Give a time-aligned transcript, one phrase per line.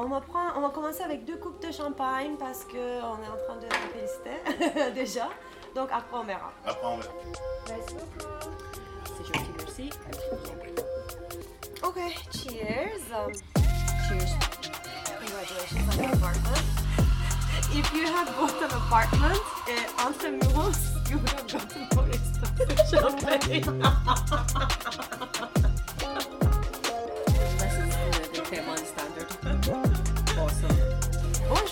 [0.00, 3.36] on va, prendre, on va commencer avec deux coupes de champagne parce qu'on est en
[3.46, 4.38] train de féliciter
[4.94, 5.28] déjà.
[5.74, 6.52] Donc après on verra.
[6.64, 7.12] Après, on verra.
[7.68, 8.24] Merci beaucoup.
[9.04, 9.90] C'est gentil, merci.
[11.82, 11.98] Ok,
[12.32, 13.04] cheers.
[14.08, 14.36] Cheers.
[15.20, 16.62] congratulations on your apartment.
[17.72, 20.78] If you had bought an apartment uh, on Tremuros,
[21.08, 23.64] you would have gotten more expensive champagne.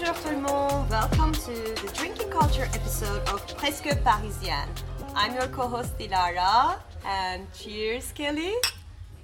[0.08, 0.88] Bonjour tout le monde.
[0.88, 4.70] Welcome to the drinking culture episode of Presque Parisienne.
[5.14, 8.54] I'm your co-host Dilara, and cheers, Kelly.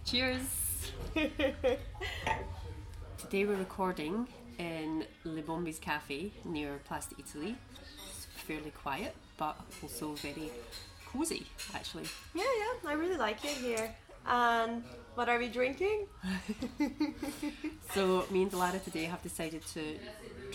[0.05, 0.43] Cheers.
[1.15, 1.79] Today
[3.47, 7.57] we're recording in Le Bomby's Cafe near Place d'Italie.
[8.11, 10.51] It's fairly quiet, but also very
[11.11, 12.05] cozy, actually.
[12.35, 13.91] Yeah, yeah, I really like it here.
[14.27, 16.09] And what are we drinking?
[17.95, 19.81] So me and Dilara today have decided to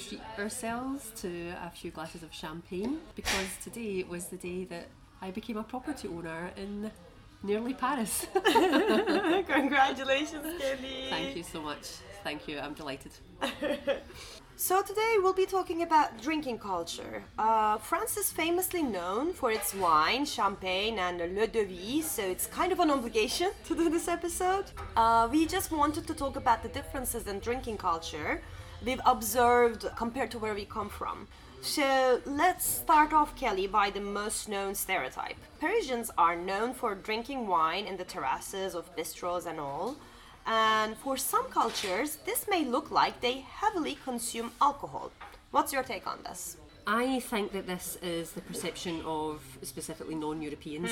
[0.08, 4.88] treat ourselves to a few glasses of champagne because today was the day that
[5.22, 6.92] I became a property owner in
[7.44, 8.26] nearly Paris.
[8.44, 11.08] Congratulations, Kelly.
[11.10, 11.88] Thank you so much.
[12.24, 12.60] Thank you.
[12.60, 13.12] I'm delighted.
[14.62, 17.24] So today we'll be talking about drinking culture.
[17.38, 22.46] Uh, France is famously known for its wine, champagne, and l'eau de vie, so it's
[22.46, 24.66] kind of an obligation to do this episode.
[24.98, 28.42] Uh, we just wanted to talk about the differences in drinking culture
[28.86, 31.28] we've observed compared to where we come from.
[31.62, 35.36] So let's start off, Kelly, by the most known stereotype.
[35.60, 39.98] Parisians are known for drinking wine in the terraces of bistros and all.
[40.46, 45.12] And for some cultures, this may look like they heavily consume alcohol.
[45.52, 46.58] What's your take on this?
[46.88, 50.90] I think that this is the perception of specifically non Europeans,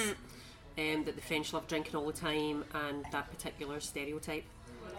[0.77, 4.43] um, that the French love drinking all the time and that particular stereotype.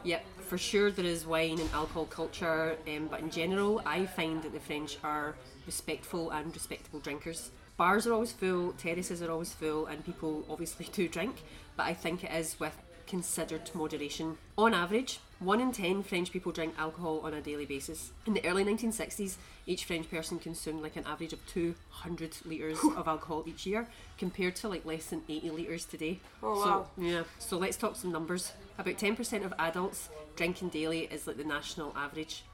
[0.04, 4.42] Yep, for sure there is wine and alcohol culture, um, but in general, I find
[4.42, 5.34] that the French are
[5.66, 7.50] respectful and respectable drinkers.
[7.76, 11.42] Bars are always full, terraces are always full, and people obviously do drink,
[11.76, 12.76] but I think it is with
[13.08, 14.38] considered moderation.
[14.56, 18.12] On average, 1 in 10 French people drink alcohol on a daily basis.
[18.26, 19.36] In the early 1960s,
[19.66, 23.88] each French person consumed like an average of 200 litres of alcohol each year,
[24.18, 26.20] compared to like less than 80 litres today.
[26.42, 26.86] Oh, so, wow.
[26.98, 28.52] yeah, so let's talk some numbers.
[28.78, 32.44] About 10% of adults drinking daily is like the national average.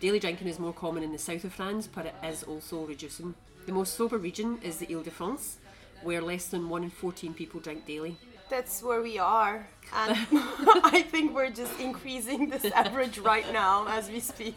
[0.00, 3.34] Daily drinking is more common in the south of France, but it is also reducing.
[3.66, 5.58] The most sober region is the Ile de France,
[6.02, 8.16] where less than 1 in 14 people drink daily.
[8.48, 9.68] That's where we are.
[9.94, 14.54] And I think we're just increasing this average right now as we speak.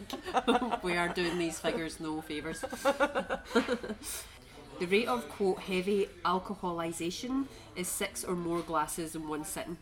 [0.82, 2.60] we are doing these figures no favours.
[2.60, 3.96] the
[4.80, 9.76] rate of quote heavy alcoholisation is six or more glasses in one sitting.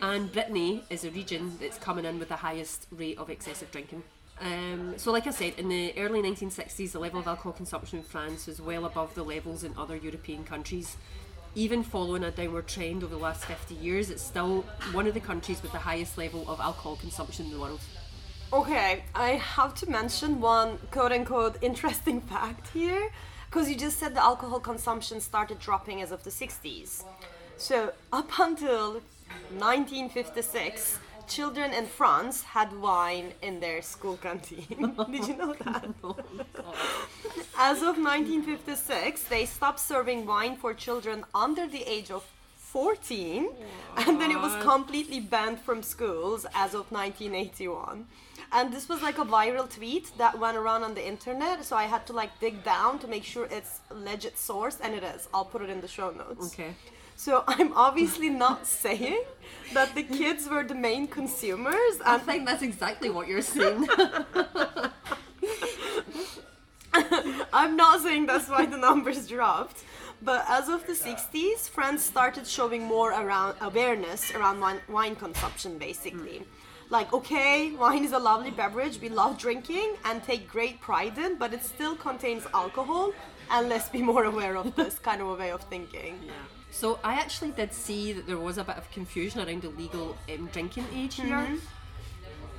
[0.00, 4.04] And Brittany is a region that's coming in with the highest rate of excessive drinking.
[4.40, 8.04] Um, so, like I said, in the early 1960s, the level of alcohol consumption in
[8.04, 10.96] France was well above the levels in other European countries.
[11.54, 15.20] Even following a downward trend over the last 50 years, it's still one of the
[15.20, 17.80] countries with the highest level of alcohol consumption in the world.
[18.52, 23.10] Okay, I have to mention one quote unquote interesting fact here
[23.46, 27.04] because you just said the alcohol consumption started dropping as of the 60s.
[27.56, 29.00] So, up until
[29.50, 34.94] 1956, children in France had wine in their school canteen.
[35.10, 35.88] Did you know that?
[36.04, 36.16] Oh
[37.58, 42.24] As of 1956, they stopped serving wine for children under the age of
[42.56, 43.48] 14,
[43.96, 48.06] and then it was completely banned from schools as of 1981.
[48.52, 51.84] And this was like a viral tweet that went around on the internet, so I
[51.84, 55.28] had to like dig down to make sure it's legit source, and it is.
[55.32, 56.52] I'll put it in the show notes.
[56.52, 56.74] Okay.
[57.16, 59.22] So I'm obviously not saying
[59.74, 63.88] that the kids were the main consumers, I think that's exactly what you're saying.
[67.52, 69.84] I'm not saying that's why the numbers dropped.
[70.20, 75.78] But as of the 60s, France started showing more around awareness around wine, wine consumption,
[75.78, 76.42] basically.
[76.90, 81.36] Like, okay, wine is a lovely beverage we love drinking and take great pride in,
[81.36, 83.12] but it still contains alcohol,
[83.50, 86.18] and let's be more aware of this kind of a way of thinking.
[86.24, 86.32] Yeah.
[86.70, 90.16] So I actually did see that there was a bit of confusion around the legal
[90.32, 91.46] um, drinking age here.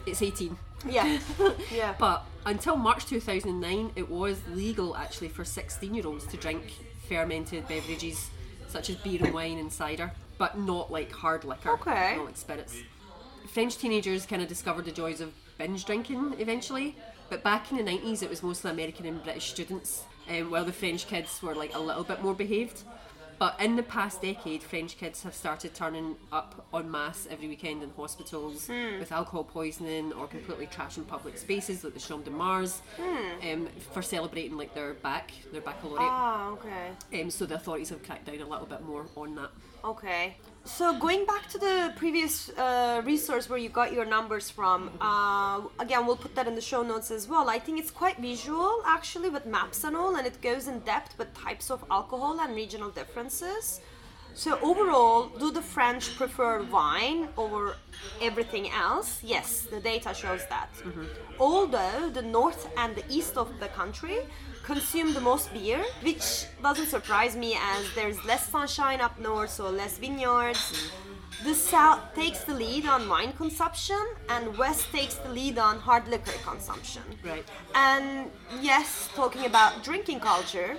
[0.09, 0.57] It's 18.
[0.87, 1.19] Yeah,
[1.73, 1.93] yeah.
[1.99, 6.63] But until March 2009, it was legal actually for 16 year olds to drink
[7.07, 8.29] fermented beverages
[8.67, 12.15] such as beer and wine and cider, but not like hard liquor, Okay.
[12.15, 12.77] not like spirits.
[13.47, 16.95] French teenagers kind of discovered the joys of binge drinking eventually,
[17.29, 20.71] but back in the 90s it was mostly American and British students, um, while the
[20.71, 22.83] French kids were like a little bit more behaved.
[23.39, 27.81] But in the past decade, French kids have started turning up en masse every weekend
[27.81, 32.81] in hospitals with alcohol poisoning or completely trashing public spaces like the Champ de Mars
[33.49, 36.09] um, for celebrating like their back, their baccalaureate.
[36.11, 37.21] Ah, okay.
[37.21, 39.51] Um, so the authorities have cracked down a little bit more on that.
[39.85, 40.35] Okay.
[40.65, 45.61] So going back to the previous uh, resource where you got your numbers from, uh,
[45.79, 47.49] again we'll put that in the show notes as well.
[47.49, 51.17] I think it's quite visual actually with maps and all, and it goes in depth
[51.17, 53.81] with types of alcohol and regional differences.
[54.35, 57.75] So overall, do the French prefer wine over
[58.21, 59.19] everything else?
[59.23, 60.69] Yes, the data shows that.
[61.39, 64.19] Although the north and the east of the country
[64.69, 69.67] consume the most beer, which doesn't surprise me as there's less sunshine up north, so
[69.81, 70.91] less vineyards.
[71.43, 76.07] The south takes the lead on wine consumption, and west takes the lead on hard
[76.07, 77.01] liquor consumption.
[77.23, 77.45] Right.
[77.73, 78.29] And
[78.61, 80.77] yes, talking about drinking culture,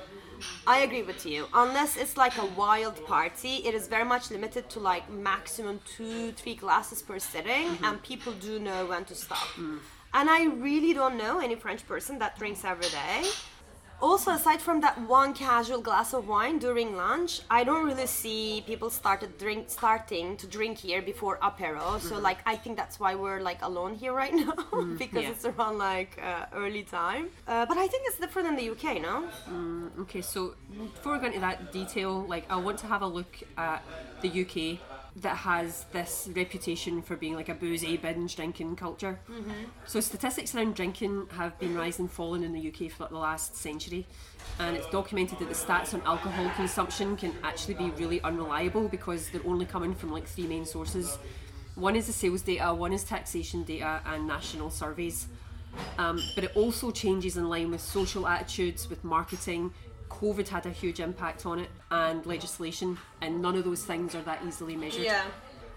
[0.67, 1.49] I agree with you.
[1.53, 6.31] Unless it's like a wild party, it is very much limited to like maximum two,
[6.33, 7.85] three glasses per sitting, mm-hmm.
[7.87, 9.49] and people do know when to stop.
[9.57, 9.79] Mm.
[10.13, 13.19] And I really don't know any French person that drinks every day.
[14.01, 18.63] Also, aside from that one casual glass of wine during lunch, I don't really see
[18.67, 22.01] people started drink starting to drink here before apero.
[22.01, 24.55] So, like, I think that's why we're like alone here right now
[24.99, 25.31] because yeah.
[25.31, 27.29] it's around like uh, early time.
[27.47, 29.29] Uh, but I think it's different in the UK, no?
[30.01, 30.55] Okay, so
[30.95, 33.83] before we go into that detail, like I want to have a look at
[34.23, 34.79] the UK
[35.17, 39.19] that has this reputation for being like a boozy binge drinking culture.
[39.87, 43.57] So statistics around drinking have been rising and falling in the UK for the last
[43.57, 44.07] century,
[44.59, 49.29] and it's documented that the stats on alcohol consumption can actually be really unreliable because
[49.31, 51.19] they're only coming from like three main sources.
[51.75, 55.27] One is the sales data, one is taxation data, and national surveys.
[55.99, 59.73] Um, but it also changes in line with social attitudes, with marketing.
[60.11, 64.23] COVID had a huge impact on it, and legislation, and none of those things are
[64.23, 65.05] that easily measured.
[65.05, 65.25] Yeah.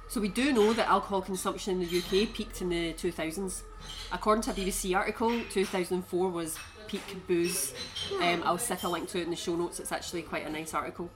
[0.09, 3.63] So we do know that alcohol consumption in the UK peaked in the 2000s.
[4.11, 6.57] According to a BBC article, 2004 was
[6.87, 7.73] peak booze.
[8.21, 9.79] Um, I'll stick a link to it in the show notes.
[9.79, 11.09] It's actually quite a nice article.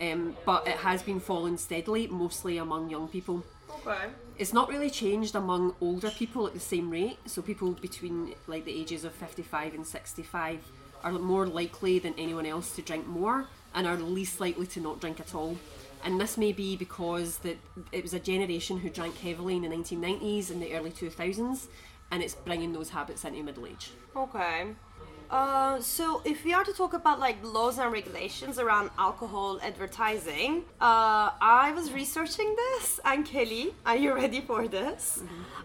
[0.00, 3.44] Um, but it has been falling steadily, mostly among young people.
[3.86, 4.06] Okay.
[4.38, 7.18] It's not really changed among older people at the same rate.
[7.26, 10.60] So people between like the ages of 55 and 65
[11.02, 15.00] are more likely than anyone else to drink more and are least likely to not
[15.00, 15.56] drink at all.
[16.04, 17.58] And this may be because that
[17.92, 21.66] it was a generation who drank heavily in the 1990s and the early 2000s,
[22.10, 23.90] and it's bringing those habits into middle age.
[24.16, 24.74] Okay.
[25.30, 30.64] Uh, so if we are to talk about like laws and regulations around alcohol advertising,
[30.80, 32.98] uh, I was researching this.
[33.04, 35.22] And Kelly, are you ready for this?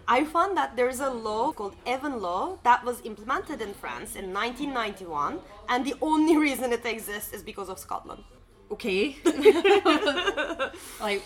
[0.08, 4.32] I found that there's a law called Evin Law that was implemented in France in
[4.32, 8.24] 1991, and the only reason it exists is because of Scotland.
[8.72, 9.18] Okay.
[11.02, 11.24] like,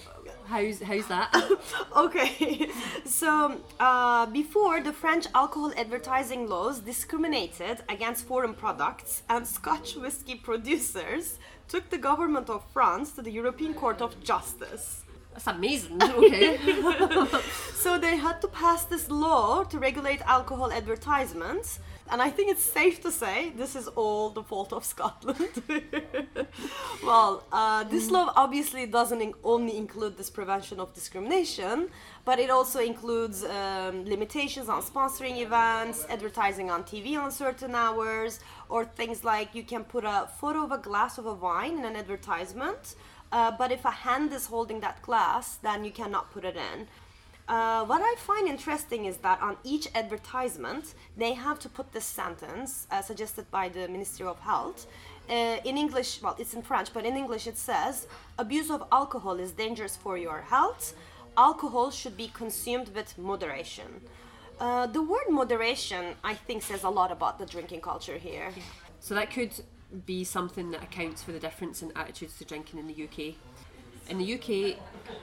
[0.49, 1.29] how's how's that?
[1.95, 2.69] Okay,
[3.05, 3.29] so
[3.79, 11.37] uh, before the French alcohol advertising laws discriminated against foreign products, and Scotch whiskey producers
[11.67, 15.03] took the government of France to the European Court of Justice.
[15.33, 16.01] That's amazing.
[16.03, 16.57] Okay.
[17.79, 21.79] So they had to pass this law to regulate alcohol advertisements.
[22.11, 25.61] And I think it's safe to say this is all the fault of Scotland.
[27.03, 31.89] well, uh, this law obviously doesn't in- only include this prevention of discrimination,
[32.25, 38.39] but it also includes um, limitations on sponsoring events, advertising on TV on certain hours,
[38.69, 41.85] or things like you can put a photo of a glass of a wine in
[41.85, 42.95] an advertisement,
[43.31, 46.87] uh, but if a hand is holding that glass, then you cannot put it in.
[47.49, 52.05] Uh, what I find interesting is that on each advertisement, they have to put this
[52.05, 54.85] sentence uh, suggested by the Ministry of Health.
[55.27, 59.39] Uh, in English, well, it's in French, but in English it says abuse of alcohol
[59.39, 60.93] is dangerous for your health.
[61.37, 64.01] Alcohol should be consumed with moderation.
[64.59, 68.51] Uh, the word moderation, I think, says a lot about the drinking culture here.
[68.99, 69.53] So that could
[70.05, 73.35] be something that accounts for the difference in attitudes to drinking in the UK.
[74.09, 74.77] In the UK,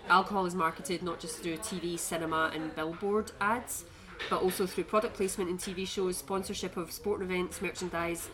[0.08, 3.84] alcohol is marketed not just through TV, cinema, and billboard ads,
[4.30, 8.30] but also through product placement in TV shows, sponsorship of sport events, merchandise,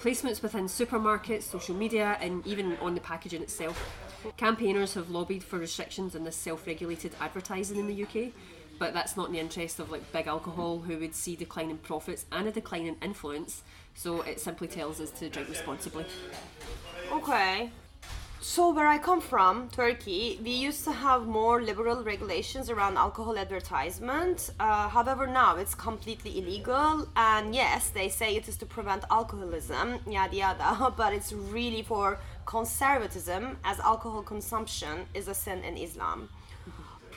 [0.00, 3.96] placements within supermarkets, social media, and even on the packaging itself.
[4.36, 8.32] Campaigners have lobbied for restrictions on this self-regulated advertising in the UK,
[8.80, 12.26] but that's not in the interest of like big alcohol, who would see declining profits
[12.32, 13.62] and a decline in influence.
[13.94, 16.04] So it simply tells us to drink responsibly.
[17.12, 17.70] Okay.
[18.46, 23.38] So where I come from, Turkey, we used to have more liberal regulations around alcohol
[23.38, 24.50] advertisement.
[24.60, 29.98] Uh, however, now it's completely illegal, and yes, they say it is to prevent alcoholism,
[30.06, 36.28] yada yada, but it's really for conservatism, as alcohol consumption is a sin in Islam.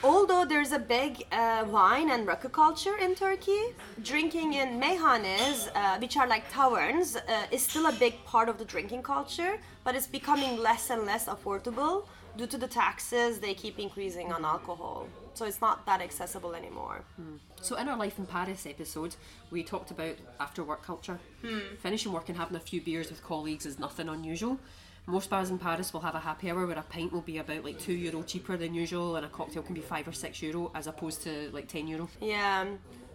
[0.04, 3.74] Although there's a big uh, wine and rakı culture in Turkey,
[4.04, 8.58] drinking in meyhanes, uh, which are like taverns, uh, is still a big part of
[8.58, 12.06] the drinking culture, but it's becoming less and less affordable
[12.38, 15.08] due to the taxes they keep increasing on alcohol.
[15.34, 17.04] So it's not that accessible anymore.
[17.62, 19.16] So in our Life in Paris episode,
[19.52, 21.20] we talked about after work culture.
[21.80, 24.60] Finishing work and having a few beers with colleagues is nothing unusual.
[25.10, 27.64] Most bars in Paris will have a happy hour where a pint will be about
[27.64, 30.70] like two euro cheaper than usual, and a cocktail can be five or six euro
[30.76, 32.10] as opposed to like ten euro.
[32.20, 32.66] Yeah,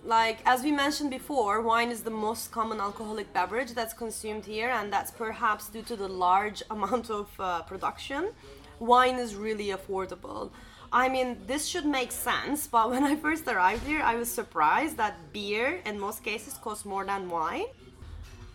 [0.03, 4.71] like as we mentioned before, wine is the most common alcoholic beverage that's consumed here,
[4.71, 8.31] and that's perhaps due to the large amount of uh, production.
[8.79, 10.51] Wine is really affordable.
[10.91, 14.97] I mean, this should make sense, but when I first arrived here, I was surprised
[14.97, 17.67] that beer in most cases costs more than wine.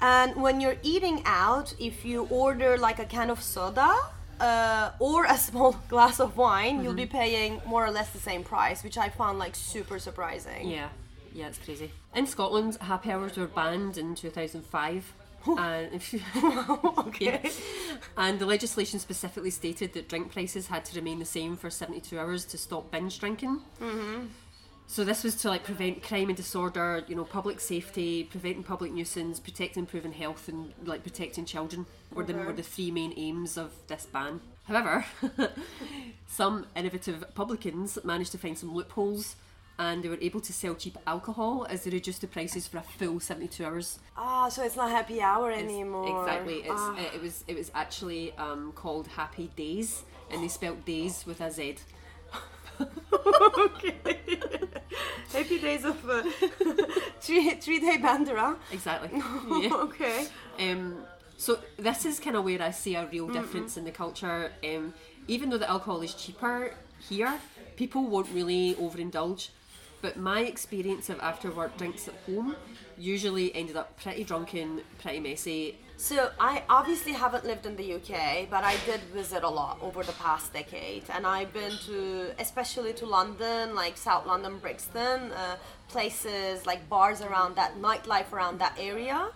[0.02, 3.96] And when you're eating out, if you order like a can of soda
[4.40, 7.18] uh, or a small glass of wine, you'll be mm-hmm.
[7.18, 10.70] paying more or less the same price, which I found like super surprising.
[10.70, 10.90] Yeah,
[11.34, 11.92] yeah, it's crazy.
[12.16, 15.14] In Scotland, happy hours were banned in 2005.
[15.48, 16.22] and, uh, you-
[17.08, 17.40] Okay.
[17.44, 17.52] Yeah.
[18.18, 22.20] and the legislation specifically stated that drink prices had to remain the same for 72
[22.20, 23.62] hours to stop binge drinking.
[23.82, 24.26] Mm-hmm.
[24.90, 28.92] So this was to like prevent crime and disorder, you know, public safety, preventing public
[28.94, 33.58] nuisance, protecting improving health, and like protecting children were the were the three main aims
[33.58, 34.40] of this ban.
[34.66, 35.06] However,
[36.28, 39.36] some innovative publicans managed to find some loopholes,
[39.78, 42.82] and they were able to sell cheap alcohol as they reduced the prices for a
[42.82, 44.00] full seventy two hours.
[44.16, 46.22] Ah, so it's not happy hour It's- anymore.
[46.24, 46.60] Exactly.
[46.60, 46.96] It's, Ah.
[46.98, 51.42] it, it was it was actually um, called Happy Days, and they spelt days with
[51.42, 51.76] a Z.
[52.80, 53.98] okay.
[55.34, 56.24] Happy days of uh,
[57.20, 58.56] three three day bandera.
[58.72, 59.10] Exactly.
[59.62, 59.74] yeah.
[59.74, 60.28] okay.
[60.60, 61.06] Um,
[61.38, 64.52] so this is kind of where I see a real difference in the culture.
[64.64, 64.94] Um,
[65.28, 66.74] even though the alcohol is cheaper
[67.10, 67.40] here,
[67.76, 69.50] people won't really overindulge.
[70.02, 72.56] But my experience of after work drinks at home
[72.98, 75.78] usually ended up pretty drunken, pretty messy.
[76.00, 80.04] So I obviously haven't lived in the UK, but I did visit a lot over
[80.04, 85.56] the past decade, and I've been to, especially to London, like South London, Brixton, uh,
[85.88, 89.30] places like bars around that, nightlife around that area.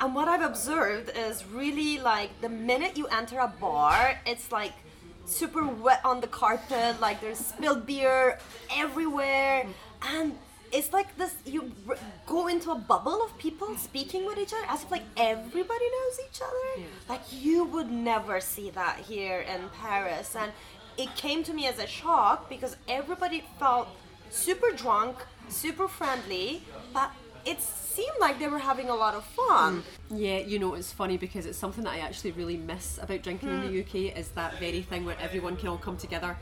[0.00, 4.72] And what I've observed is really like the minute you enter a bar, it's like
[5.26, 8.38] super wet on the carpet, like there's spilled beer
[8.74, 9.66] everywhere,
[10.00, 10.38] and
[10.76, 14.66] it's like this you r- go into a bubble of people speaking with each other
[14.68, 16.86] as if like everybody knows each other.
[17.08, 20.36] Like you would never see that here in paris.
[20.36, 20.52] And
[20.98, 23.88] it came to me as a shock because everybody felt
[24.28, 25.16] super drunk
[25.48, 26.60] super friendly
[26.92, 27.12] but
[27.46, 29.84] it seemed like they were having a lot of fun.
[30.10, 30.18] Mm.
[30.18, 33.50] Yeah, you know, it's funny because it's something that I actually really miss about drinking
[33.50, 33.80] in the mm.
[33.82, 36.36] UK is that very thing where everyone can all come together,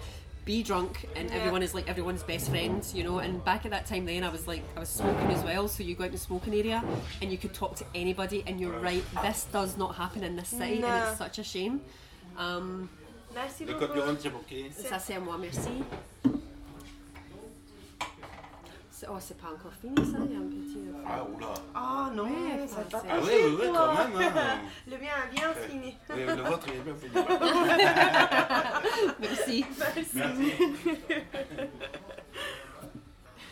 [0.45, 1.37] be drunk, and Yeah.
[1.37, 3.19] everyone is like everyone's best friend, you know.
[3.19, 5.83] And back at that time, then I was like, I was smoking as well, so
[5.83, 6.83] you go out in the smoking area
[7.23, 8.43] and you could talk to anybody.
[8.47, 11.81] And you're right, this does not happen in this city, and it's such a shame.
[12.37, 12.89] Um,
[13.35, 15.83] merci Le beaucoup copiron, c'est ça c'est à moi, merci.
[19.05, 20.79] C'est- Oh, c'est pas encore fini ça, il y a un petit.
[21.07, 21.55] Ah, oula.
[21.75, 24.33] ah non Ouais, ça va pas Ah oui, oui, oui, quand même.
[24.37, 24.59] Hein.
[24.87, 27.13] le mien est bien fini Oui, le vôtre, est bien fini.
[29.21, 29.67] Merci.
[29.79, 30.19] Merci.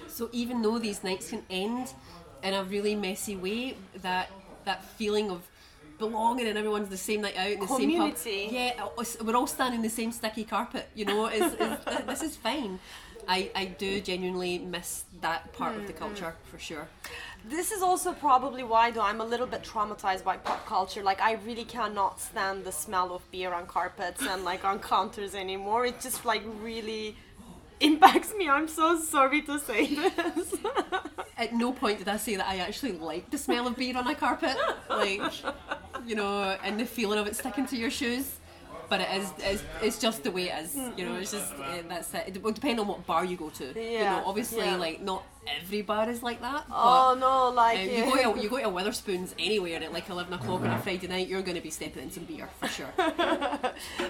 [0.08, 1.88] So even though these nights can end
[2.42, 4.28] in a really messy way, that
[4.64, 5.40] that feeling of
[5.98, 8.16] belonging and everyone's the same night out in the Community.
[8.16, 8.54] same pub.
[8.54, 10.88] Yeah, we're all standing in the same sticky carpet.
[10.94, 12.78] You know, is, is, this is fine.
[13.28, 16.88] I, I do genuinely miss that part of the culture for sure.
[17.44, 21.02] This is also probably why, though, I'm a little bit traumatized by pop culture.
[21.02, 25.34] Like, I really cannot stand the smell of beer on carpets and like on counters
[25.34, 25.86] anymore.
[25.86, 27.16] It just like really
[27.80, 28.48] impacts me.
[28.48, 30.54] I'm so sorry to say this.
[31.36, 34.06] At no point did I say that I actually like the smell of beer on
[34.06, 34.56] a carpet,
[34.88, 35.32] like
[36.06, 38.36] you know, and the feeling of it sticking to your shoes.
[38.92, 41.14] But it is, it's, it's just the way it is, you know.
[41.22, 42.24] It's just uh, that's it.
[42.36, 43.66] It will depend on what bar you go to.
[43.74, 44.76] You Yeah, know, obviously, yeah.
[44.86, 45.22] like not
[45.58, 46.62] every bar is like that.
[46.70, 47.34] Oh no,
[47.64, 50.70] like um, you go to you go to Wetherspoons anywhere at like eleven o'clock on
[50.78, 52.92] a Friday night, you're going to be stepping in some beer for sure.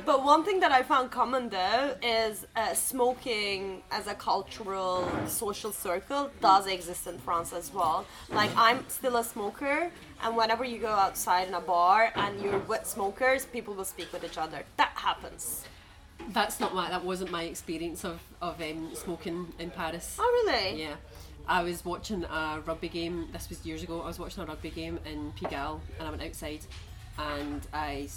[0.09, 5.73] But one thing that I found common though is uh, smoking as a cultural social
[5.73, 8.05] circle does exist in France as well.
[8.31, 9.91] Like I'm still a smoker,
[10.23, 14.13] and whenever you go outside in a bar and you're with smokers, people will speak
[14.13, 14.63] with each other.
[14.77, 15.65] That happens.
[16.31, 20.17] That's not my that wasn't my experience of of um, smoking in Paris.
[20.21, 20.81] Oh really?
[20.83, 20.95] Yeah.
[21.49, 23.29] I was watching a rugby game.
[23.33, 24.01] This was years ago.
[24.03, 26.61] I was watching a rugby game in Pigalle, and I went outside,
[27.19, 28.09] and I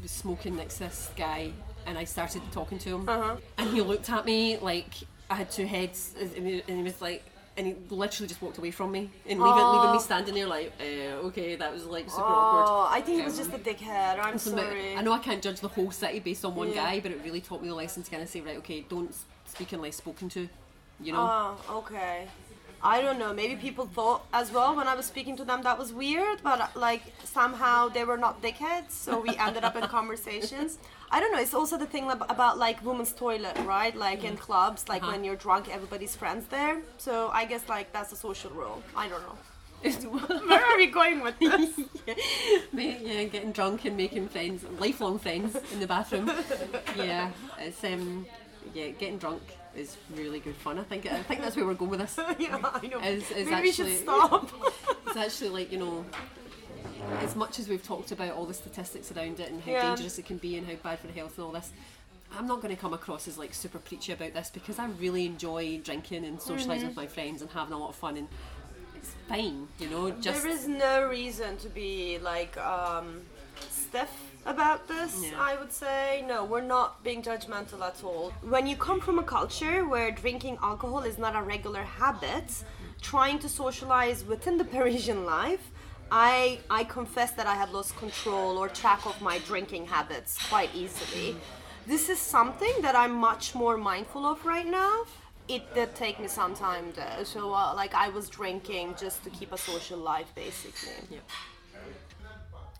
[0.00, 1.52] was smoking next to this guy,
[1.86, 3.36] and I started talking to him, Uh-huh.
[3.58, 4.94] and he looked at me like
[5.28, 7.24] I had two heads, and he was like.
[7.56, 10.72] And he literally just walked away from me and leaving, leaving me standing there like,
[10.80, 12.64] uh, okay, that was like super awkward.
[12.66, 14.18] Oh, I think he was Um, just a dickhead.
[14.18, 14.96] I'm sorry.
[14.96, 16.76] I know I can't judge the whole city based on one Yeah.
[16.76, 19.14] guy, but it really taught me the lesson to kind of say, right, okay, don't
[19.44, 20.48] speak unless spoken to,
[20.98, 21.30] you know?
[21.30, 22.26] Oh, okay.
[22.82, 23.32] I don't know.
[23.34, 26.74] Maybe people thought as well when I was speaking to them that was weird, but
[26.74, 30.78] like somehow they were not dickheads, so we ended up in conversations.
[31.14, 31.38] I don't know.
[31.46, 33.94] It's also the thing ab- about like women's toilet, right?
[34.06, 35.12] Like in clubs, like Uh-huh.
[35.12, 36.74] when you're drunk, everybody's friends there.
[36.98, 38.82] So I guess like that's a social rule.
[38.96, 39.36] I don't know.
[40.48, 41.70] Where are we going with this?
[42.72, 46.30] Ma- yeah, getting drunk and making friends, lifelong friends in the bathroom.
[46.96, 48.24] yeah, it's um,
[48.74, 49.42] yeah, getting drunk
[49.74, 50.78] is really good fun.
[50.78, 52.16] I think I think that's where we're going with this.
[52.38, 53.00] yeah, I know.
[53.00, 54.48] Is- is Maybe we should stop.
[55.08, 56.04] It's actually like you know,
[57.20, 59.88] as much as we've talked about all the statistics around it and how Yeah.
[59.88, 61.70] dangerous it can be and how bad for the health and all this.
[62.36, 65.26] I'm not going to come across as like super preachy about this because I really
[65.26, 68.28] enjoy drinking and socializing with my friends and having a lot of fun and
[68.96, 70.10] it's fine, you know.
[70.12, 73.20] Just there is no reason to be like um,
[73.68, 74.10] stiff
[74.46, 75.22] about this.
[75.30, 75.38] Yeah.
[75.40, 76.44] I would say no.
[76.44, 78.30] We're not being judgmental at all.
[78.42, 82.64] When you come from a culture where drinking alcohol is not a regular habit,
[83.02, 85.70] trying to socialize within the Parisian life.
[86.14, 90.68] I, I confess that I have lost control or track of my drinking habits quite
[90.74, 91.34] easily.
[91.86, 95.04] This is something that I'm much more mindful of right now.
[95.48, 97.24] It did take me some time though.
[97.24, 100.92] So, uh, like, I was drinking just to keep a social life basically.
[101.10, 101.20] Yeah.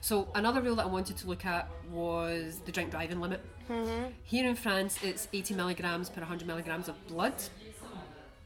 [0.02, 3.40] So another rule that I wanted to look at was the drink driving limit.
[3.70, 4.10] Mm-hmm.
[4.24, 7.34] Here in France, it's 80 milligrams per 100 milligrams of blood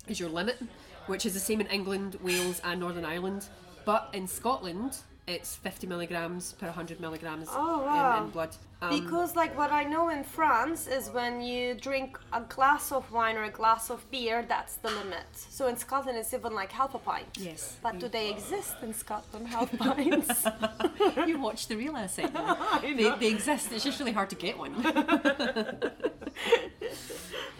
[0.07, 0.63] is your limit,
[1.07, 3.49] which is the same in England, Wales, and Northern Ireland.
[3.87, 8.25] But in Scotland, it's 50 milligrams per 100 milligrams Oh, in- wow.
[8.25, 8.55] in, blood.
[8.83, 13.11] Um, Because, like, what I know in France is when you drink a glass of
[13.11, 15.25] wine or a glass of beer, that's the limit.
[15.33, 17.27] So in Scotland, it's even like half a pint.
[17.39, 17.77] Yes.
[17.83, 20.45] But do they exist in Scotland, half pints?
[21.27, 22.31] you watch the real estate.
[22.83, 23.73] They, they exist.
[23.73, 24.75] It's just really hard to get one.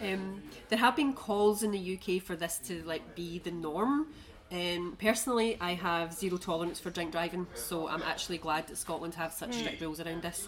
[0.01, 4.07] um, there have been calls in the UK for this to like be the norm.
[4.51, 9.13] Um, personally, I have zero tolerance for drink driving, so I'm actually glad that Scotland
[9.15, 10.47] have such strict rules around this.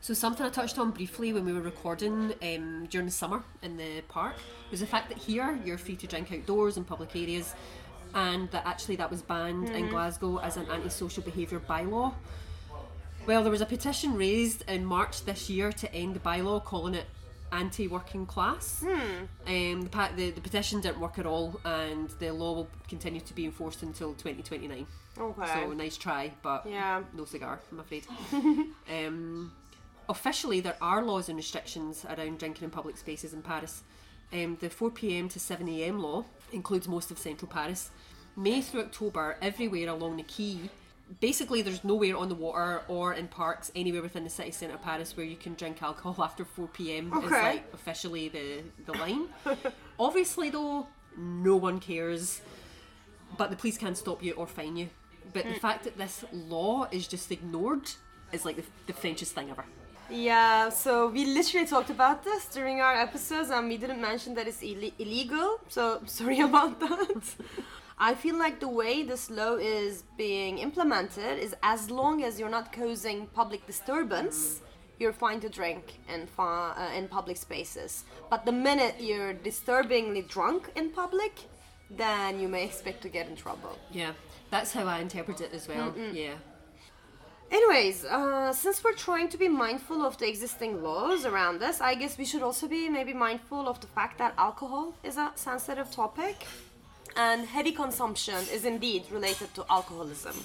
[0.00, 3.76] So something I touched on briefly when we were recording um, during the summer in
[3.76, 4.36] the park
[4.70, 7.54] was the fact that here you're free to drink outdoors in public areas,
[8.14, 12.14] and that actually that was banned in Glasgow as an antisocial behaviour bylaw.
[13.26, 16.94] Well, there was a petition raised in March this year to end the bylaw, calling
[16.94, 17.06] it
[17.52, 18.82] anti-working class.
[19.46, 23.20] Um, the, pa- the, the petition didn't work at all, and the law will continue
[23.20, 24.86] to be enforced until 2029.
[25.18, 25.46] Okay.
[25.54, 27.02] So nice try, but Yeah.
[27.14, 28.06] no cigar, I'm afraid.
[28.90, 29.52] um,
[30.08, 33.82] officially, there are laws and restrictions around drinking in public spaces in Paris.
[34.32, 37.90] Um, the 4 pm to 7 am law includes most of central Paris.
[38.36, 40.70] May through October, everywhere along the quay,
[41.20, 44.82] basically, there's nowhere on the water or in parks anywhere within the city centre of
[44.82, 47.12] Paris where you can drink alcohol after 4 pm.
[47.12, 47.42] Is Okay.
[47.42, 49.28] like officially the, the line.
[49.98, 52.42] Obviously, though, no one cares
[53.36, 54.88] but the police can't stop you or fine you.
[55.32, 55.58] But the hmm.
[55.58, 57.90] fact that this law is just ignored
[58.32, 59.64] is like the, the Frenchest thing ever.
[60.10, 64.48] Yeah, so we literally talked about this during our episodes and we didn't mention that
[64.48, 67.22] it's Ill- illegal, so sorry about that.
[68.00, 72.48] I feel like the way this law is being implemented is as long as you're
[72.48, 74.60] not causing public disturbance,
[75.00, 78.04] you're fine to drink in, fa- uh, in public spaces.
[78.30, 81.32] But the minute you're disturbingly drunk in public,
[81.90, 83.76] then you may expect to get in trouble.
[83.90, 84.12] Yeah,
[84.50, 85.92] that's how I interpret it as well.
[86.12, 86.34] Yeah.
[87.50, 91.94] Anyways, uh, since we're trying to be mindful of the existing laws around us, I
[91.94, 95.90] guess we should also be maybe mindful of the fact that alcohol is a sensitive
[95.90, 96.46] topic,
[97.18, 100.36] and heavy consumption is indeed related to alcoholism.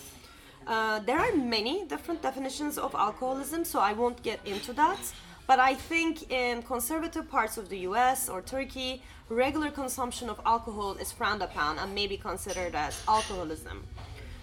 [0.66, 5.00] Uh, there are many different definitions of alcoholism, so I won't get into that.
[5.46, 10.94] But I think in conservative parts of the US or Turkey, regular consumption of alcohol
[10.94, 13.84] is frowned upon and may be considered as alcoholism.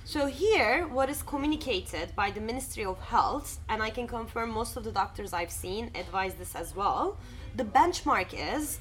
[0.05, 4.77] So here, what is communicated by the Ministry of Health, and I can confirm most
[4.77, 7.17] of the doctors I've seen advise this as well,
[7.57, 8.79] the benchmark is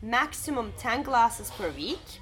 [0.00, 2.20] maximum 10 glasses per week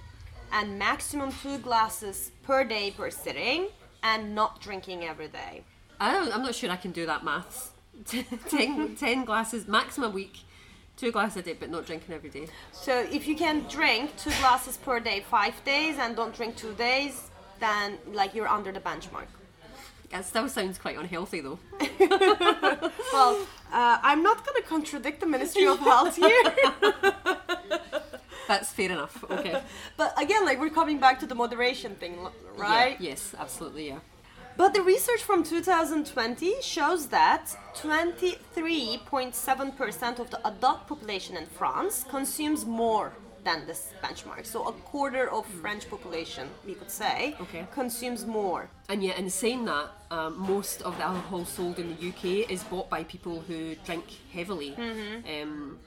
[0.53, 3.69] and maximum 2 glasses per day per sitting
[4.03, 5.65] and not drinking every day.
[5.99, 7.71] I don't, I'm not sure I can do that maths.
[8.49, 10.39] 10, 10 glasses maximum a week,
[10.97, 12.47] two glasses a day, but not drinking every day.
[12.73, 16.75] So if you can drink 2 glasses per day 5 days and don't drink 2
[16.75, 19.27] days, then like you're under the benchmark.
[20.11, 21.59] That still sounds quite unhealthy though.
[23.13, 26.43] Well, uh, I'm not going to contradict the Ministry of Health here.
[28.53, 29.17] That's fair enough.
[29.37, 29.55] Okay.
[30.01, 32.15] But again, like we're coming back to the moderation thing,
[32.57, 32.97] right?
[33.01, 33.87] Yeah, yes, absolutely.
[33.93, 34.01] Yeah.
[34.61, 42.65] But the research from 2020 shows that 23.7% of the adult population in France consumes
[42.67, 43.13] more
[43.45, 44.45] than this benchmark.
[44.47, 47.67] So a quarter of French population, we could say, Okay.
[47.73, 48.69] consumes more.
[48.89, 52.63] And yet, in saying that, um, most of the alcohol sold in the UK is
[52.65, 54.05] bought by people who drink
[54.37, 54.75] heavily.
[54.77, 55.79] Um,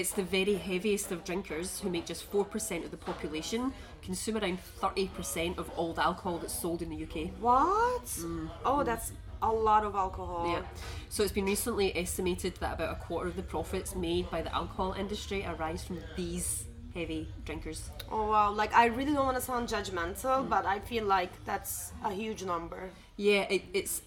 [0.00, 4.58] it's the very heaviest of drinkers who make just 4% of the population consume around
[4.80, 7.30] 30% of all the alcohol that's sold in the UK.
[7.38, 8.06] What?
[8.06, 8.48] Mm.
[8.64, 10.48] Oh, that's a lot of alcohol.
[10.48, 10.62] Yeah.
[11.10, 14.54] So it's been recently estimated that about a quarter of the profits made by the
[14.54, 17.90] alcohol industry arise from these heavy drinkers.
[18.10, 20.48] Oh wow, like I really don't want to sound judgmental, mm.
[20.48, 22.90] but I feel like that's a huge number.
[23.16, 24.02] Yeah, it, it's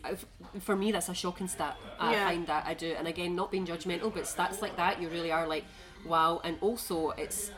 [0.60, 1.78] for me that's a shocking stat.
[2.00, 2.28] I Yeah.
[2.30, 5.32] find that I do, and again, not being judgmental, but stats like that, you really
[5.32, 5.66] are like,
[6.06, 6.42] wow.
[6.44, 7.52] And also, it's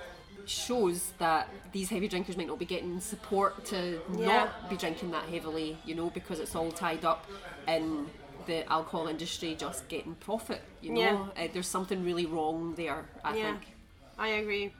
[0.46, 4.26] shows that these heavy drinkers might not be getting support to Yeah.
[4.28, 7.26] not be drinking that heavily, you know, because it's all tied up
[7.68, 8.08] in
[8.46, 10.62] the alcohol industry just getting profit.
[10.82, 11.02] You know,
[11.36, 11.44] Yeah.
[11.46, 13.06] uh, there's something really wrong there.
[13.24, 13.62] I yeah, think.
[14.20, 14.72] I agree.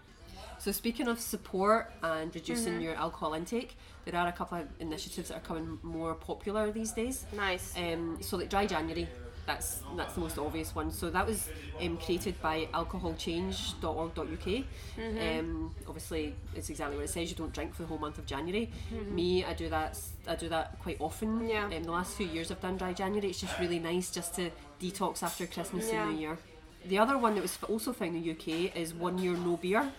[0.60, 2.82] So speaking of support and reducing Mm-hmm.
[2.82, 3.76] your alcohol intake,
[4.06, 7.26] there are a couple of initiatives that are becoming more popular these days.
[7.34, 7.74] Nice.
[7.76, 9.08] Um, so like Dry January,
[9.46, 10.92] that's that's the most obvious one.
[10.92, 11.50] So that was
[11.82, 14.18] um, created by alcoholchange.org.uk.
[14.18, 15.40] Mm-hmm.
[15.40, 17.30] Um, obviously, it's exactly what it says.
[17.30, 18.72] You don't drink for the whole month of January.
[19.12, 20.00] Me, I do that.
[20.28, 21.40] I do that quite often.
[21.40, 21.48] Mm-hmm.
[21.48, 21.78] Yeah.
[21.78, 23.30] Um, the last few years I've done Dry January.
[23.30, 24.50] It's just really nice just to
[24.82, 26.04] detox after Christmas Yeah.
[26.08, 26.38] and New Year.
[26.86, 29.92] The other one that was also found in the UK is One Year No Beer.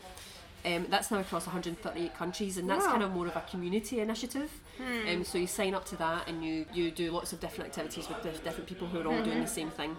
[0.65, 2.93] Um, that's now across 138 countries, and that's Wow.
[2.93, 4.51] kind of more of a community initiative.
[4.81, 8.09] Um, so you sign up to that, and you, you do lots of different activities
[8.09, 9.97] with different people who are all doing the same thing.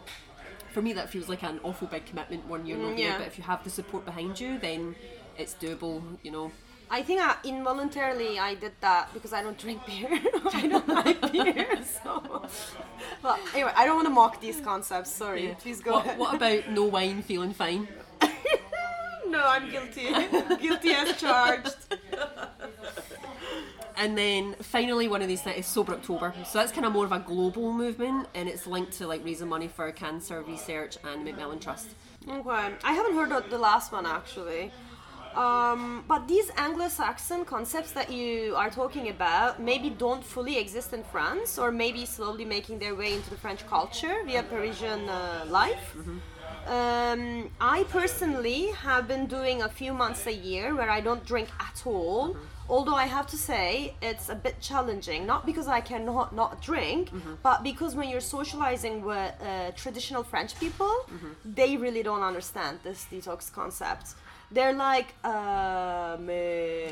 [0.71, 3.17] For me, that feels like an awful big commitment, one year Mm, yeah.
[3.17, 4.95] But if you have the support behind you, then
[5.37, 6.03] it's doable.
[6.21, 6.51] You know.
[6.89, 10.07] I think I, involuntarily I did that because I don't drink beer.
[10.53, 11.67] I don't like beer.
[12.03, 12.45] So,
[13.23, 15.11] well, anyway, I don't want to mock these concepts.
[15.11, 15.55] Sorry.
[15.59, 16.19] Please go what, ahead.
[16.19, 17.87] what about no wine, feeling fine?
[19.27, 20.09] no, I'm guilty.
[20.61, 21.75] guilty as charged.
[23.99, 26.33] And then finally, one of these things is Sober October.
[26.45, 29.47] So that's kind of more of a global movement, and it's linked to like raising
[29.47, 31.88] money for cancer research and Macmillan Trust.
[32.29, 34.71] Okay, I haven't heard of the last one actually.
[35.36, 41.03] Um, but these Anglo-Saxon concepts that you are talking about maybe don't fully exist in
[41.03, 45.95] France, or maybe slowly making their way into the French culture via Parisian uh, life.
[46.67, 51.49] Um, I personally have been doing a few months a year where I don't drink
[51.60, 52.36] at all.
[52.69, 57.10] Although I have to say it's a bit challenging, not because I cannot not drink,
[57.43, 60.93] but because when you're socializing with uh, traditional French people,
[61.45, 64.15] they really don't understand this detox concept.
[64.51, 66.91] They're like, uh, wait,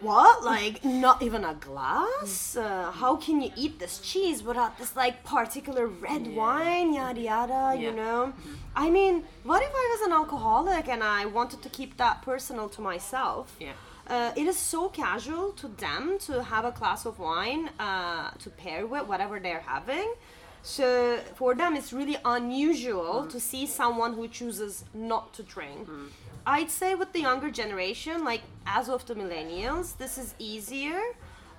[0.00, 0.44] what?
[0.44, 2.56] Like, not even a glass?
[2.56, 6.92] Uh, how can you eat this cheese without this like particular red wine?
[6.94, 7.74] Yada yada.
[7.78, 7.94] You Yeah.
[7.94, 8.32] know.
[8.74, 12.68] I mean, what if I was an alcoholic and I wanted to keep that personal
[12.70, 13.56] to myself?
[13.60, 13.72] Yeah.
[14.06, 18.50] Uh, it is so casual to them to have a glass of wine uh, to
[18.50, 20.12] pair with whatever they're having.
[20.62, 25.88] So for them, it's really unusual to see someone who chooses not to drink.
[26.46, 31.00] I'd say with the younger generation, like as of the millennials, this is easier.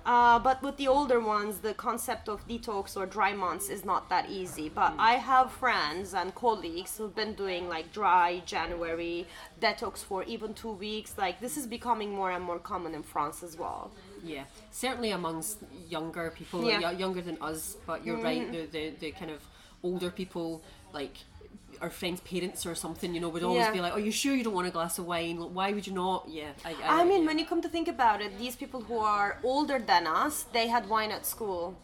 [0.04, 4.08] Uh, but with the older ones, the concept of detox or dry months is not
[4.10, 4.68] that easy.
[4.68, 9.26] But I have friends and colleagues who've been doing like dry January
[9.60, 11.14] detox for even two weeks.
[11.16, 13.90] Like this is becoming more and more common in France as well.
[14.22, 16.80] Yeah, certainly amongst younger people, Yeah.
[16.80, 16.90] yeah.
[16.92, 17.76] younger than us.
[17.86, 19.40] But you're right, the, the the kind of
[19.82, 20.62] older people,
[20.92, 21.16] like
[21.80, 23.72] our friends' parents or something, you know, would always Yeah.
[23.72, 25.38] be like, "Are you sure you don't want a glass of wine?
[25.38, 26.70] Like, Why would you not?" Yeah, I.
[26.82, 27.26] I, I mean, yeah.
[27.28, 30.66] when you come to think about it, these people who are older than us, they
[30.68, 31.76] had wine at school.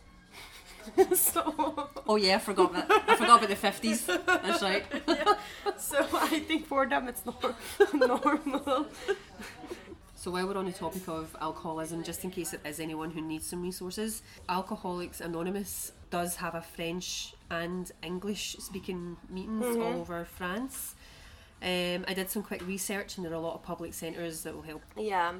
[1.14, 2.90] so, Oh yeah, I forgot that.
[3.09, 4.07] I forgot about the fifties.
[4.07, 4.85] That's right.
[5.76, 7.55] so I think for them it's nor-
[8.09, 8.87] normal.
[10.14, 13.20] So while we're on the topic of alcoholism, just in case there is anyone who
[13.22, 20.25] needs some resources, Alcoholics Anonymous does have a French and English speaking meetings all over
[20.25, 20.94] France.
[21.62, 24.55] Um, I did some quick research and there are a lot of public centres that
[24.55, 24.83] will help.
[24.96, 25.35] Yeah,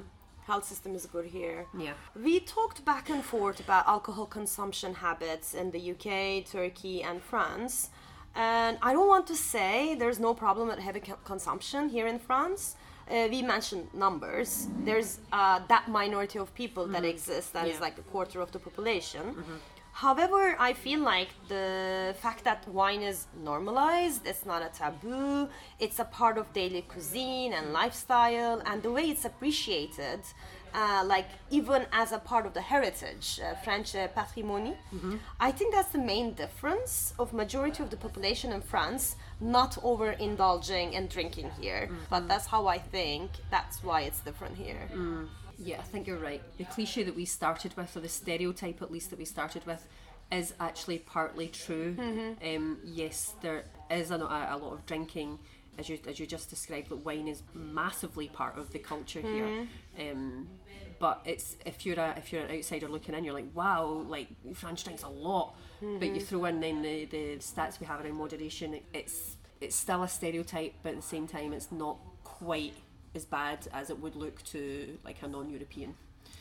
[0.45, 1.65] health system is good here.
[1.77, 1.93] Yeah.
[2.15, 7.89] We talked back and forth about alcohol consumption habits in the UK, Turkey, and France.
[8.35, 12.75] And I don't want to say there's no problem with heavy consumption here in France.
[13.09, 14.67] Uh, we mentioned numbers.
[14.85, 17.81] There's uh, that minority of people that exists that is Yeah.
[17.81, 19.35] like a quarter of the population.
[19.93, 25.49] However, I feel like the fact that wine is normalized, it's not a taboo,
[25.79, 30.21] it's a part of daily cuisine and lifestyle, and the way it's appreciated,
[30.73, 34.75] uh, like even as a part of the heritage, uh, French uh, patrimony,
[35.39, 40.95] I think that's the main difference of majority of the population in France not overindulging
[40.95, 41.89] and drinking here.
[42.09, 43.29] But that's how I think.
[43.49, 44.87] That's why it's different here.
[45.57, 46.41] Yeah, I think you're right.
[46.57, 49.85] The cliche that we started with, or the stereotype at least that we started with,
[50.31, 51.95] is actually partly true.
[52.55, 55.39] Um, yes, there is a, a, lot of drinking,
[55.77, 56.89] as you as you just described.
[56.89, 59.67] That wine is massively part of the culture here.
[59.99, 60.47] Um,
[60.99, 64.27] but it's if you're a if you're an outsider looking in, you're like, wow, like
[64.53, 65.55] France drinks a lot.
[65.99, 69.75] But you throw in then the, the stats we have around moderation, it, it's it's
[69.75, 72.73] still a stereotype, but at the same time, it's not quite
[73.15, 75.95] as bad as it would look to like a non-European.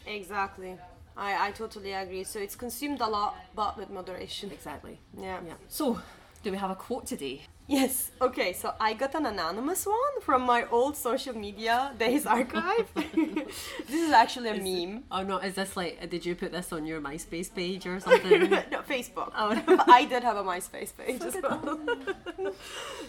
[0.06, 0.76] Exactly.
[1.16, 2.24] I, I totally agree.
[2.24, 4.50] So it's consumed a lot, but with moderation.
[4.50, 4.98] Exactly.
[5.18, 5.40] Yeah.
[5.46, 5.54] Yeah.
[5.68, 6.00] So,
[6.42, 7.42] do we have a quote today?
[7.66, 8.10] Yes.
[8.20, 8.52] Okay.
[8.52, 12.88] So I got an anonymous one from my old social media days archive.
[12.94, 15.04] this is actually a meme.
[15.10, 16.08] Oh no, is this like?
[16.10, 18.50] Did you put this on your MySpace page or something?
[18.50, 19.32] no, Facebook.
[19.36, 19.60] Oh.
[19.66, 21.78] But I did have a MySpace page as well.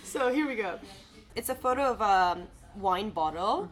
[0.03, 0.77] so here we go.
[1.35, 2.37] It's a photo of a
[2.75, 3.69] wine bottle.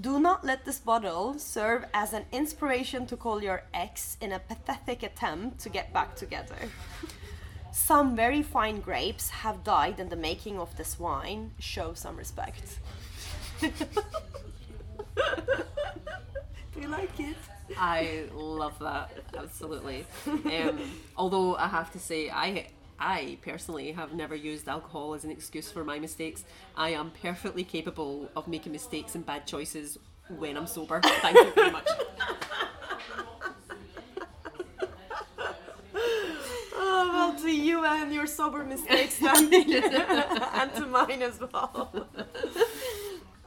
[0.00, 4.38] Do not let this bottle serve as an inspiration to call your ex in a
[4.38, 6.56] pathetic attempt to get back together.
[7.72, 11.52] Some very fine grapes have died in the making of this wine.
[11.58, 12.80] Show some respect.
[13.60, 13.70] Do
[16.80, 17.36] you like it?
[17.78, 20.06] I love that absolutely.
[20.26, 20.80] Um,
[21.16, 25.70] although I have to say, I I personally have never used alcohol as an excuse
[25.70, 26.44] for my mistakes.
[26.76, 31.00] I am perfectly capable of making mistakes and bad choices when I'm sober.
[31.02, 31.88] Thank you very much.
[36.78, 39.50] Oh, well, to you and your sober mistakes, and
[40.74, 42.08] to mine as well.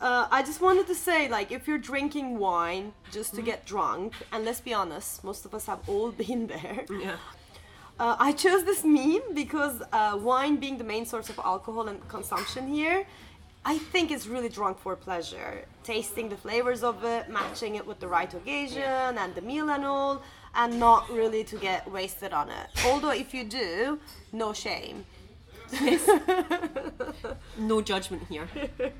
[0.01, 4.13] Uh, I just wanted to say, like, if you're drinking wine just to get drunk,
[4.31, 6.85] and let's be honest, most of us have all been there.
[6.89, 7.17] Yeah.
[7.99, 12.07] Uh, I chose this meme because uh, wine being the main source of alcohol and
[12.07, 13.05] consumption here,
[13.65, 15.65] I think it's really drunk for pleasure.
[15.83, 19.83] Tasting the flavors of it, matching it with the right occasion and the meal and
[19.83, 20.21] all,
[20.55, 22.67] and not really to get wasted on it.
[22.85, 23.99] Although if you do,
[24.31, 25.05] no shame.
[27.57, 28.47] No judgment here.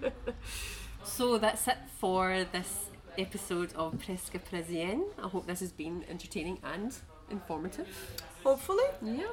[1.04, 5.06] So that's it for this episode of Presque Parisienne.
[5.18, 6.94] I hope this has been entertaining and
[7.32, 7.88] informative.
[8.44, 8.86] Hopefully.
[9.02, 9.28] Yeah.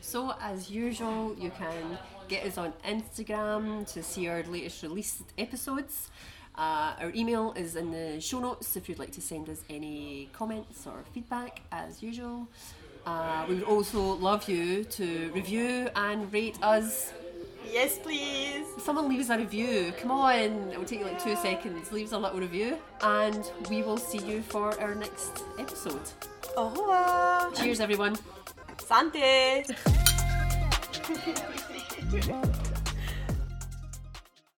[0.00, 6.10] So as usual, you can get us on Instagram to see our latest released episodes.
[6.56, 10.28] Uh, our email is in the show notes if you'd like to send us any
[10.32, 12.46] comments or feedback, as usual.
[13.06, 17.12] Uh, we would also love you to review and rate us.
[17.70, 18.66] Yes, please.
[18.78, 19.92] Someone leaves a review.
[20.00, 21.92] Come on, it will take you like two seconds.
[21.92, 26.00] Leaves a little review, and we will see you for our next episode.
[26.56, 27.52] Au.
[27.56, 28.16] Cheers, everyone.
[28.78, 29.64] Santé.